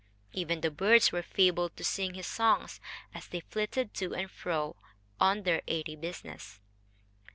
[0.31, 2.81] Even the birds were fabled to sing his songs,
[3.13, 4.75] as they flitted to and fro
[5.19, 6.59] on their airy business.